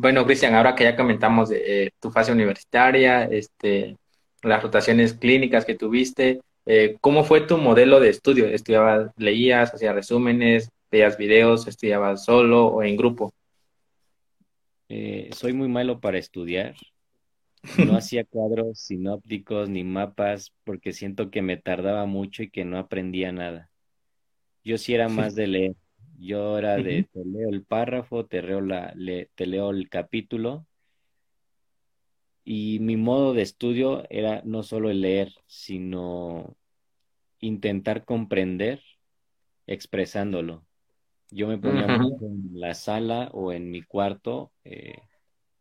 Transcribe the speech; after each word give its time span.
bueno, 0.00 0.24
Cristian, 0.24 0.54
ahora 0.54 0.76
que 0.76 0.84
ya 0.84 0.96
comentamos 0.96 1.48
de 1.48 1.86
eh, 1.86 1.90
tu 2.00 2.10
fase 2.10 2.30
universitaria, 2.30 3.24
este, 3.24 3.96
las 4.42 4.62
rotaciones 4.62 5.14
clínicas 5.14 5.64
que 5.64 5.74
tuviste, 5.74 6.40
eh, 6.66 6.96
¿cómo 7.00 7.24
fue 7.24 7.40
tu 7.40 7.58
modelo 7.58 7.98
de 7.98 8.10
estudio? 8.10 8.46
¿Estudiabas, 8.46 9.10
leías, 9.16 9.74
hacías 9.74 9.94
resúmenes, 9.94 10.70
veías 10.90 11.18
videos, 11.18 11.66
estudiabas 11.66 12.24
solo 12.24 12.66
o 12.66 12.82
en 12.84 12.96
grupo? 12.96 13.32
Eh, 14.88 15.30
soy 15.32 15.52
muy 15.52 15.68
malo 15.68 15.98
para 15.98 16.18
estudiar. 16.18 16.76
No 17.62 17.62
hacía 17.96 18.24
cuadros 18.24 18.78
sinópticos 18.78 19.68
ni 19.68 19.82
mapas 19.82 20.52
porque 20.62 20.92
siento 20.92 21.30
que 21.30 21.42
me 21.42 21.56
tardaba 21.56 22.06
mucho 22.06 22.44
y 22.44 22.50
que 22.50 22.64
no 22.64 22.78
aprendía 22.78 23.32
nada. 23.32 23.68
Yo 24.62 24.78
sí 24.78 24.94
era 24.94 25.08
más 25.08 25.34
de 25.34 25.46
leer. 25.48 25.76
Yo 26.18 26.58
era 26.58 26.76
de 26.76 27.08
te 27.12 27.24
leo 27.24 27.48
el 27.48 27.64
párrafo, 27.64 28.26
te 28.26 28.42
leo, 28.42 28.60
la, 28.60 28.92
te 29.34 29.46
leo 29.46 29.70
el 29.70 29.88
capítulo. 29.88 30.66
Y 32.44 32.80
mi 32.80 32.96
modo 32.96 33.34
de 33.34 33.42
estudio 33.42 34.04
era 34.10 34.42
no 34.44 34.62
solo 34.62 34.90
el 34.90 35.00
leer, 35.02 35.32
sino 35.46 36.56
intentar 37.40 38.04
comprender 38.04 38.82
expresándolo. 39.66 40.66
Yo 41.30 41.46
me 41.46 41.58
ponía 41.58 41.84
en 41.84 42.48
la 42.54 42.74
sala 42.74 43.28
o 43.32 43.52
en 43.52 43.70
mi 43.70 43.82
cuarto, 43.82 44.50
eh, 44.64 44.98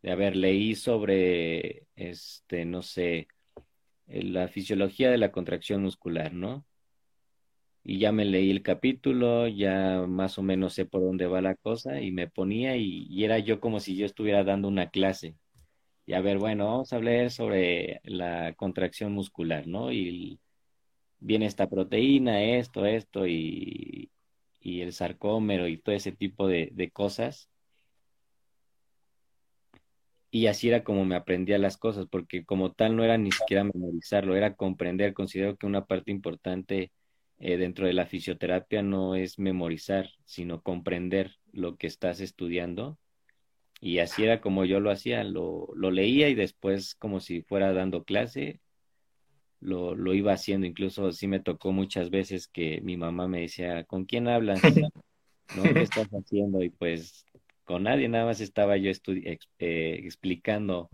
de 0.00 0.10
haber 0.12 0.36
leí 0.36 0.76
sobre, 0.76 1.86
este, 1.96 2.64
no 2.64 2.82
sé, 2.82 3.26
eh, 4.06 4.22
la 4.22 4.48
fisiología 4.48 5.10
de 5.10 5.18
la 5.18 5.32
contracción 5.32 5.82
muscular, 5.82 6.32
¿no? 6.32 6.64
Y 7.88 8.00
ya 8.00 8.10
me 8.12 8.24
leí 8.24 8.50
el 8.50 8.62
capítulo, 8.62 9.46
ya 9.46 10.04
más 10.08 10.38
o 10.38 10.42
menos 10.42 10.74
sé 10.74 10.86
por 10.86 11.02
dónde 11.02 11.26
va 11.28 11.40
la 11.40 11.54
cosa 11.54 12.00
y 12.00 12.10
me 12.10 12.28
ponía 12.28 12.76
y, 12.76 13.24
era 13.24 13.38
yo 13.38 13.60
como 13.60 13.78
si 13.80 13.96
yo 13.96 14.06
estuviera 14.06 14.42
dando 14.44 14.66
una 14.68 14.90
clase. 14.90 15.36
Y 16.06 16.14
a 16.14 16.20
ver, 16.20 16.38
bueno, 16.38 16.66
vamos 16.66 16.92
a 16.92 16.96
hablar 16.96 17.30
sobre 17.30 18.00
la 18.04 18.54
contracción 18.54 19.12
muscular, 19.12 19.66
¿no? 19.68 19.92
Y 19.92 20.40
viene 21.20 21.46
esta 21.46 21.68
proteína, 21.68 22.42
esto, 22.42 22.86
esto, 22.86 23.26
y, 23.26 24.10
y 24.60 24.80
el 24.82 24.92
sarcómero 24.92 25.68
y 25.68 25.78
todo 25.78 25.94
ese 25.94 26.12
tipo 26.12 26.48
de, 26.48 26.90
cosas. 26.92 27.48
Y 30.30 30.48
así 30.48 30.68
era 30.68 30.84
como 30.84 31.04
me 31.04 31.16
aprendía 31.16 31.58
las 31.58 31.76
cosas, 31.76 32.06
porque 32.10 32.44
como 32.44 32.72
tal 32.72 32.96
no 32.96 33.04
era 33.04 33.16
ni 33.16 33.30
siquiera 33.32 33.64
memorizarlo, 33.64 34.36
era 34.36 34.56
comprender. 34.56 35.14
Considero 35.14 35.56
que 35.56 35.66
una 35.66 35.84
parte 35.86 36.10
importante 36.10 36.90
eh, 37.38 37.56
dentro 37.56 37.86
de 37.86 37.92
la 37.92 38.06
fisioterapia 38.06 38.82
no 38.82 39.14
es 39.14 39.38
memorizar, 39.38 40.10
sino 40.24 40.62
comprender 40.62 41.36
lo 41.52 41.76
que 41.76 41.86
estás 41.86 42.20
estudiando. 42.20 42.98
Y 43.80 43.98
así 43.98 44.24
era 44.24 44.40
como 44.40 44.64
yo 44.64 44.80
lo 44.80 44.90
hacía, 44.90 45.22
lo, 45.24 45.68
lo 45.74 45.90
leía 45.90 46.28
y 46.28 46.34
después 46.34 46.94
como 46.94 47.20
si 47.20 47.42
fuera 47.42 47.72
dando 47.72 48.04
clase, 48.04 48.60
lo, 49.60 49.94
lo, 49.94 50.14
iba 50.14 50.32
haciendo. 50.32 50.66
Incluso 50.66 51.12
sí 51.12 51.28
me 51.28 51.40
tocó 51.40 51.72
muchas 51.72 52.10
veces 52.10 52.48
que 52.48 52.80
mi 52.80 52.96
mamá 52.96 53.28
me 53.28 53.42
decía, 53.42 53.84
¿con 53.84 54.06
quién 54.06 54.28
hablas? 54.28 54.62
¿No? 55.56 55.62
¿Qué 55.62 55.82
estás 55.82 56.08
haciendo? 56.08 56.62
Y 56.62 56.70
pues 56.70 57.26
con 57.64 57.82
nadie, 57.82 58.08
nada 58.08 58.24
más 58.24 58.40
estaba 58.40 58.76
yo 58.76 58.90
eh, 59.10 59.38
explicando 60.04 60.88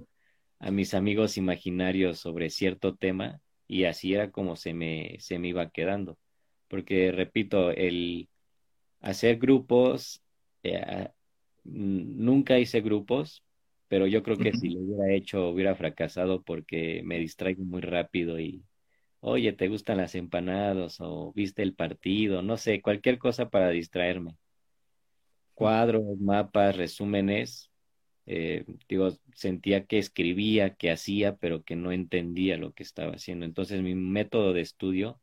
a 0.58 0.70
mis 0.70 0.94
amigos 0.94 1.36
imaginarios 1.36 2.18
sobre 2.18 2.50
cierto 2.50 2.94
tema 2.94 3.40
y 3.68 3.84
así 3.84 4.14
era 4.14 4.30
como 4.30 4.56
se 4.56 4.74
me, 4.74 5.16
se 5.18 5.38
me 5.38 5.48
iba 5.48 5.70
quedando. 5.70 6.18
Porque, 6.72 7.12
repito, 7.12 7.70
el 7.70 8.30
hacer 9.00 9.38
grupos, 9.38 10.22
eh, 10.62 11.10
nunca 11.64 12.58
hice 12.58 12.80
grupos, 12.80 13.44
pero 13.88 14.06
yo 14.06 14.22
creo 14.22 14.38
que 14.38 14.54
si 14.54 14.70
lo 14.70 14.80
hubiera 14.80 15.12
hecho 15.14 15.50
hubiera 15.50 15.74
fracasado 15.76 16.42
porque 16.42 17.02
me 17.04 17.18
distraigo 17.18 17.62
muy 17.64 17.82
rápido 17.82 18.40
y, 18.40 18.64
oye, 19.20 19.52
¿te 19.52 19.68
gustan 19.68 19.98
las 19.98 20.14
empanadas 20.14 20.98
o 21.00 21.32
viste 21.34 21.62
el 21.62 21.74
partido? 21.74 22.40
No 22.42 22.56
sé, 22.56 22.80
cualquier 22.80 23.18
cosa 23.18 23.50
para 23.50 23.68
distraerme. 23.70 24.38
Cuadros, 25.54 26.18
mapas, 26.18 26.76
resúmenes. 26.76 27.70
Eh, 28.26 28.64
digo, 28.88 29.10
sentía 29.34 29.84
que 29.86 29.98
escribía, 29.98 30.74
que 30.74 30.90
hacía, 30.90 31.36
pero 31.36 31.62
que 31.64 31.76
no 31.76 31.92
entendía 31.92 32.56
lo 32.56 32.72
que 32.72 32.82
estaba 32.82 33.12
haciendo. 33.12 33.44
Entonces 33.44 33.82
mi 33.82 33.94
método 33.94 34.54
de 34.54 34.62
estudio, 34.62 35.20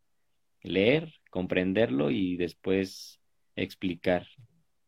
leer, 0.64 1.19
comprenderlo 1.29 2.12
y 2.12 2.38
después 2.38 3.19
explicar, 3.56 4.28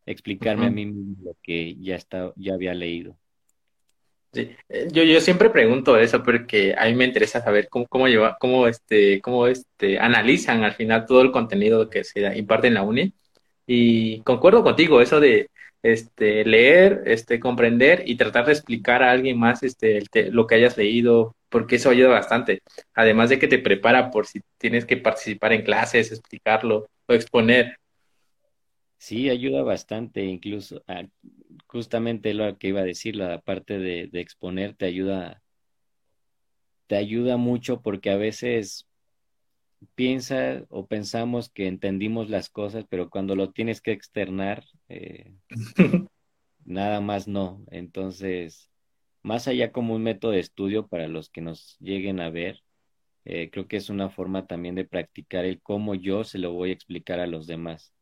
explicarme 0.06 0.68
a 0.68 0.72
mí 0.72 0.86
mismo 0.86 1.16
lo 1.24 1.38
que 1.42 1.76
ya, 1.76 1.96
está, 1.96 2.34
ya 2.36 2.54
había 2.54 2.74
leído. 2.74 3.18
Sí. 4.34 4.50
Eh, 4.70 4.88
yo, 4.92 5.04
yo 5.04 5.20
siempre 5.20 5.50
pregunto 5.50 5.98
eso 5.98 6.24
porque 6.24 6.74
a 6.78 6.86
mí 6.86 6.96
me 6.96 7.06
interesa 7.06 7.42
saber 7.42 7.68
cómo, 7.70 7.86
cómo, 7.88 8.08
lleva, 8.08 8.38
cómo, 8.40 8.68
este, 8.68 9.22
cómo 9.22 9.48
este, 9.48 10.00
analizan 10.00 10.64
al 10.64 10.74
final 10.74 11.06
todo 11.06 11.22
el 11.22 11.32
contenido 11.32 11.90
que 11.90 12.04
se 12.04 12.38
imparte 12.38 12.68
en 12.68 12.76
la 12.76 12.84
uni. 12.84 13.14
Y 13.68 14.22
concuerdo 14.22 14.64
contigo, 14.64 15.02
eso 15.02 15.20
de 15.20 15.50
este, 15.84 16.46
leer, 16.46 17.04
este, 17.06 17.40
comprender 17.40 18.04
y 18.06 18.16
tratar 18.16 18.46
de 18.46 18.54
explicar 18.54 19.04
a 19.04 19.12
alguien 19.12 19.40
más 19.40 19.64
este, 19.64 20.04
lo 20.32 20.48
que 20.48 20.56
hayas 20.56 20.78
leído, 20.78 21.36
porque 21.50 21.78
eso 21.78 21.90
ayuda 21.90 22.10
bastante. 22.10 22.62
Además 22.94 23.30
de 23.30 23.40
que 23.40 23.48
te 23.48 23.60
prepara 23.60 24.12
por 24.12 24.28
si 24.28 24.42
tienes 24.58 24.86
que 24.86 24.98
participar 24.98 25.54
en 25.54 25.64
clases, 25.64 26.12
explicarlo 26.12 26.88
o 27.08 27.14
exponer. 27.14 27.78
Sí, 28.98 29.30
ayuda 29.30 29.64
bastante, 29.64 30.24
incluso 30.24 30.84
justamente 31.66 32.34
lo 32.34 32.58
que 32.58 32.68
iba 32.68 32.82
a 32.82 32.84
decir, 32.86 33.16
la 33.16 33.42
parte 33.42 33.80
de, 33.80 34.10
exponer 34.14 34.76
te 34.76 34.86
ayuda, 34.86 35.42
te 36.88 36.98
ayuda 36.98 37.38
mucho 37.38 37.82
porque 37.82 38.12
a 38.12 38.18
veces 38.18 38.88
piensa 39.96 40.64
o 40.70 40.88
pensamos 40.88 41.50
que 41.50 41.68
entendimos 41.68 42.30
las 42.30 42.50
cosas, 42.50 42.86
pero 42.90 43.10
cuando 43.10 43.36
lo 43.36 43.52
tienes 43.52 43.82
que 43.82 43.92
externar, 43.92 44.64
eh, 44.90 45.34
nada 46.66 47.02
más 47.02 47.28
no. 47.28 47.64
Entonces, 47.72 48.70
más 49.24 49.48
allá 49.48 49.72
como 49.72 49.96
un 49.96 50.04
método 50.04 50.32
de 50.32 50.40
estudio 50.40 50.88
para 50.88 51.08
los 51.08 51.30
que 51.30 51.42
nos 51.42 51.78
lleguen 51.80 52.20
a 52.20 52.30
ver, 52.30 52.62
eh, 53.26 53.50
creo 53.52 53.68
que 53.68 53.78
es 53.78 53.90
una 53.90 54.10
forma 54.10 54.48
también 54.48 54.76
de 54.76 54.86
practicar 54.86 55.46
el 55.46 55.62
cómo 55.62 55.96
yo 55.96 56.24
se 56.24 56.40
lo 56.40 56.54
voy 56.54 56.72
a 56.72 56.74
explicar 56.74 57.20
a 57.20 57.28
los 57.28 57.48
demás 57.48 57.94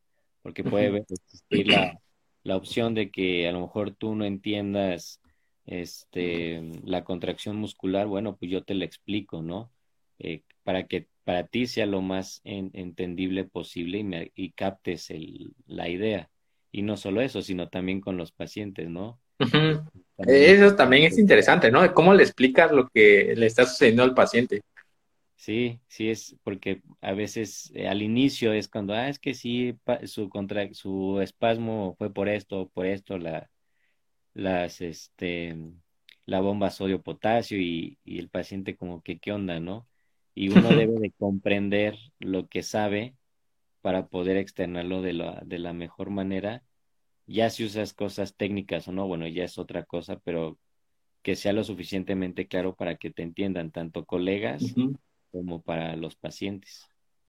porque 0.42 0.64
puede 0.64 1.06
existir 1.10 1.68
la, 1.68 2.00
la, 2.44 2.56
opción 2.56 2.94
de 2.94 3.12
que 3.12 3.48
a 3.48 3.52
lo 3.52 3.62
mejor 3.62 3.92
tú 3.92 4.16
no 4.16 4.26
entiendas 4.26 5.22
este, 5.66 6.62
la 6.84 7.04
contracción 7.04 7.58
muscular, 7.58 8.08
bueno, 8.08 8.38
pues 8.38 8.52
yo 8.52 8.64
te 8.64 8.74
la 8.74 8.86
explico, 8.86 9.42
¿no? 9.42 9.72
Eh, 10.18 10.44
para 10.64 10.88
que 10.88 11.08
para 11.30 11.46
ti 11.46 11.68
sea 11.68 11.86
lo 11.86 12.02
más 12.02 12.42
entendible 12.44 13.44
posible 13.44 14.00
y, 14.36 14.46
y 14.46 14.52
captes 14.54 15.12
el, 15.12 15.54
la 15.68 15.88
idea. 15.88 16.28
Y 16.72 16.82
no 16.82 16.98
solo 16.98 17.22
eso, 17.22 17.44
sino 17.44 17.70
también 17.70 18.02
con 18.02 18.18
los 18.18 18.32
pacientes, 18.32 18.90
¿no? 18.90 19.20
Eso 20.18 20.76
también 20.76 21.04
es 21.04 21.20
interesante, 21.20 21.70
¿no? 21.70 21.94
¿Cómo 21.94 22.16
le 22.16 22.24
explicas 22.24 22.72
lo 22.72 22.90
que 22.90 23.36
le 23.38 23.46
está 23.46 23.68
sucediendo 23.68 24.02
al 24.02 24.16
paciente? 24.16 24.62
Sí, 25.36 25.80
sí 25.88 26.10
es 26.10 26.36
porque 26.42 26.82
a 27.00 27.14
veces 27.14 27.72
eh, 27.76 27.88
al 27.88 28.02
inicio 28.02 28.52
es 28.52 28.68
cuando, 28.68 28.96
ah, 28.96 29.08
es 29.08 29.20
que 29.20 29.36
sí, 29.36 29.78
su 30.06 30.30
contra, 30.30 30.74
su 30.74 31.22
espasmo 31.22 31.94
fue 32.00 32.12
por 32.12 32.28
esto, 32.28 32.72
por 32.74 32.88
esto, 32.88 33.20
la, 33.20 33.52
las, 34.34 34.82
este, 34.82 35.56
la 36.26 36.40
bomba 36.40 36.72
sodio-potasio 36.72 37.60
y, 37.60 38.00
y, 38.04 38.18
el 38.18 38.30
paciente 38.30 38.76
como 38.76 39.04
que, 39.04 39.20
¿qué 39.20 39.32
onda, 39.32 39.60
no? 39.60 39.88
Y 40.40 40.48
uno 40.48 40.70
debe 40.70 40.98
de 41.02 41.12
comprender 41.12 41.98
lo 42.18 42.48
que 42.48 42.64
sabe 42.64 43.14
para 43.82 44.08
poder 44.08 44.38
externarlo 44.38 45.02
de 45.02 45.12
la, 45.12 45.42
de 45.46 45.60
la 45.60 45.74
mejor 45.74 46.12
manera. 46.12 46.64
Ya 47.28 47.50
si 47.50 47.66
usas 47.66 47.94
cosas 47.94 48.38
técnicas 48.38 48.88
o 48.88 48.94
no, 48.94 49.06
bueno, 49.06 49.28
ya 49.28 49.44
es 49.44 49.58
otra 49.58 49.84
cosa, 49.84 50.18
pero 50.24 50.58
que 51.24 51.36
sea 51.36 51.52
lo 51.52 51.66
suficientemente 51.66 52.48
claro 52.48 52.74
para 52.74 52.96
que 52.96 53.12
te 53.12 53.22
entiendan 53.22 53.72
tanto 53.72 54.06
colegas 54.06 54.64
como 55.30 55.62
para 55.62 55.98
los 55.98 56.16
pacientes. 56.16 56.88